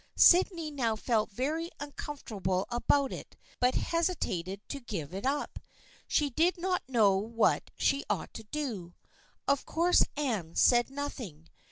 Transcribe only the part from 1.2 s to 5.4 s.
very uncomfortable about it but hesitated to give it